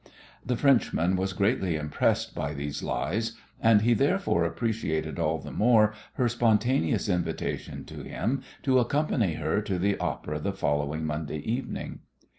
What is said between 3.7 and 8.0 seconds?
he therefore appreciated all the more her spontaneous invitation